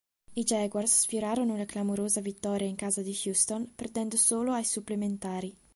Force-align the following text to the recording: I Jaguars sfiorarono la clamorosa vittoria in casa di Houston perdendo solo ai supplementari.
I 0.33 0.41
Jaguars 0.43 1.01
sfiorarono 1.03 1.55
la 1.55 1.65
clamorosa 1.65 2.21
vittoria 2.21 2.67
in 2.67 2.73
casa 2.73 3.03
di 3.03 3.15
Houston 3.23 3.71
perdendo 3.75 4.17
solo 4.17 4.51
ai 4.51 4.63
supplementari. 4.65 5.55